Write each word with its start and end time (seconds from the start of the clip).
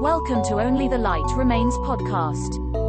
Welcome 0.00 0.42
to 0.44 0.60
Only 0.60 0.88
the 0.88 0.98
Light 0.98 1.24
Remains 1.36 1.74
podcast. 1.78 2.87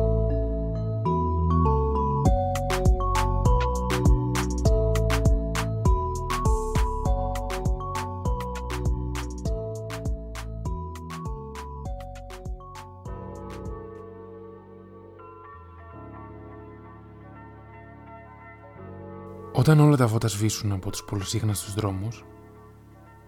Όταν 19.60 19.80
όλα 19.80 19.98
τα 19.98 20.08
φώτα 20.08 20.28
σβήσουν 20.28 20.72
από 20.72 20.90
τους 20.90 21.04
πολυσύχναστους 21.04 21.74
δρόμους 21.74 22.26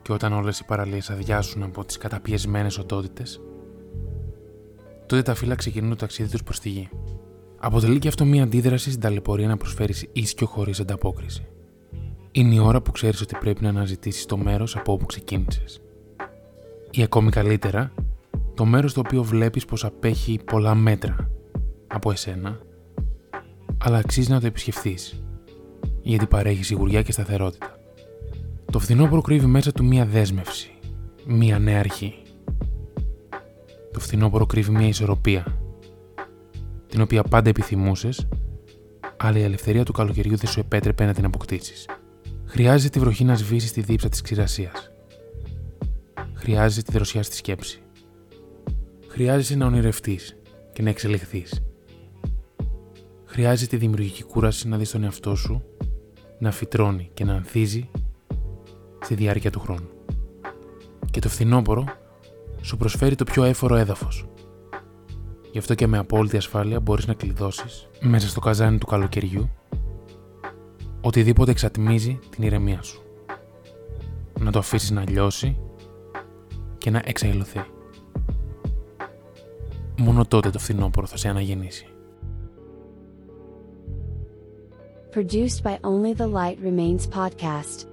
και 0.02 0.12
όταν 0.12 0.34
όλες 0.34 0.60
οι 0.60 0.66
παραλίες 0.66 1.10
αδειάσουν 1.10 1.64
από 1.64 1.86
τις 1.86 1.98
καταπιεσμένες 1.98 2.78
οντότητες, 2.78 3.42
τότε 5.06 5.22
τα 5.22 5.34
φύλλα 5.34 5.56
ξεκινούν 5.56 5.90
το 5.90 5.96
ταξίδι 5.96 6.30
τους 6.30 6.44
προς 6.44 6.60
τη 6.60 6.70
γη. 6.70 6.90
Αποτελεί 7.60 8.00
και 8.00 8.08
αυτό 8.08 8.26
μια 8.26 8.44
αντίδραση 8.44 8.90
στην 8.90 9.02
ταλαιπωρία 9.02 9.48
να 9.48 9.58
προσφέρεις 9.58 10.08
ίσιο 10.12 10.48
χωρίς 10.48 10.80
ανταπόκριση. 10.80 11.48
Είναι 12.32 12.56
η 12.56 12.60
ώρα 12.60 12.82
που 12.82 12.92
ξέρεις 12.92 13.22
ότι 13.22 13.36
πρέπει 13.40 13.64
να 13.64 13.70
αναζητήσεις 13.70 14.26
το 14.26 14.38
μέρος 14.38 14.76
από 14.76 14.92
όπου 14.92 15.06
ξεκίνησες. 15.06 15.82
Ή 16.92 17.04
ακόμη 17.04 17.30
καλύτερα, 17.30 17.94
το 18.54 18.66
μέρος 18.66 18.94
το 18.94 19.00
οποίο 19.00 19.24
βλέπεις 19.24 19.66
πως 19.66 19.86
απέχει 19.86 20.40
πολλά 20.46 20.76
μέτρα 20.76 21.30
από 21.88 22.12
εσένα, 22.12 22.60
αλλά 23.78 23.98
αξίζει 23.98 24.32
να 24.32 24.40
το 24.40 24.46
επισκεφθείς 24.46 25.21
γιατί 26.02 26.26
παρέχει 26.26 26.64
σιγουριά 26.64 27.02
και 27.02 27.12
σταθερότητα. 27.12 27.76
Το 28.72 28.80
φθινόπωρο 28.80 29.22
κρύβει 29.22 29.46
μέσα 29.46 29.72
του 29.72 29.86
μία 29.86 30.06
δέσμευση, 30.06 30.72
μία 31.26 31.60
νέα 31.60 31.80
αρχή. 31.80 32.14
Το 33.92 34.00
φθινόπωρο 34.00 34.46
κρύβει 34.46 34.72
μία 34.72 34.88
ισορροπία, 34.88 35.62
την 36.88 37.02
οποία 37.02 37.24
πάντα 37.24 37.50
επιθυμούσες, 37.50 38.28
αλλά 39.18 39.38
η 39.38 39.44
ελευθερία 39.44 39.84
του 39.84 39.92
καλοκαιριού 39.92 40.38
δεν 40.38 40.50
σου 40.50 40.60
επέτρεπε 40.60 41.06
να 41.06 41.14
την 41.14 41.26
αποκτήσεις. 41.26 41.86
Χρειάζεται 42.46 42.90
τη 42.90 43.00
βροχή 43.00 43.24
να 43.24 43.36
σβήσει 43.36 43.68
στη 43.68 43.82
δίψα 43.82 44.10
της 44.10 44.22
ξηρασίας. 44.22 44.92
Χρειάζεται 46.34 46.82
τη 46.82 46.92
δροσιά 46.92 47.24
στη 47.24 47.36
σκέψη. 47.36 47.82
Χρειάζεσαι 49.08 49.56
να 49.56 49.66
ονειρευτείς 49.66 50.38
και 50.74 50.82
να 50.82 50.90
εξελιχθείς. 50.90 51.62
Χρειάζεται 53.26 53.70
τη 53.70 53.78
δημιουργική 53.78 54.24
κούραση 54.24 54.68
να 54.68 54.78
δεις 54.78 54.92
τον 54.92 55.04
εαυτό 55.04 55.36
σου 55.36 55.64
να 56.42 56.52
φυτρώνει 56.52 57.10
και 57.14 57.24
να 57.24 57.34
ανθίζει 57.34 57.90
στη 59.02 59.16
διάρκεια 59.16 59.52
του 59.52 59.60
χρόνου. 59.60 59.90
Και 61.12 61.20
το 61.20 61.30
φθινόπωρο 61.30 61.84
σου 62.62 62.78
προσφέρει 62.78 63.16
το 63.16 63.24
πιο 63.24 63.44
έφορο 63.44 63.76
έδαφος. 63.76 64.26
Γι' 65.52 65.58
αυτό 65.58 65.76
και 65.76 65.88
με 65.88 65.98
απόλυτη 65.98 66.38
ασφάλεια 66.38 66.80
μπορείς 66.80 67.08
να 67.08 67.14
κλειδώσεις 67.14 67.90
μέσα 68.02 68.28
στο 68.28 68.40
καζάνι 68.40 68.78
του 68.78 68.86
καλοκαιριού 68.86 69.50
οτιδήποτε 71.02 71.52
εξατμίζει 71.52 72.20
την 72.30 72.44
ηρεμία 72.44 72.82
σου. 72.82 73.02
Να 74.40 74.52
το 74.52 74.60
αφήσεις 74.60 74.92
να 74.92 75.04
λιώσει 75.10 75.58
και 76.78 76.90
να 76.90 77.02
εξαϊλωθεί. 77.06 77.66
Μόνο 79.98 80.26
τότε 80.26 80.50
το 80.50 80.60
φθινόπωρο 80.60 81.08
θα 81.08 81.18
σε 81.18 81.28
αναγεννήσει. 81.30 81.91
Produced 85.12 85.62
by 85.62 85.78
Only 85.84 86.14
the 86.14 86.26
Light 86.26 86.58
Remains 86.60 87.06
podcast. 87.06 87.91